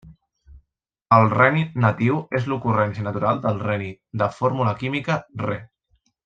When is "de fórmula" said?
4.23-4.75